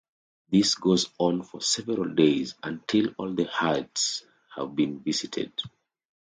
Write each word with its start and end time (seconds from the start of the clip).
This 0.49 0.73
goes 0.73 1.11
on 1.19 1.43
for 1.43 1.61
several 1.61 2.15
days 2.15 2.55
until 2.63 3.13
all 3.19 3.35
the 3.35 3.43
huts 3.45 4.25
have 4.55 4.75
been 4.75 4.97
visited. 4.99 5.51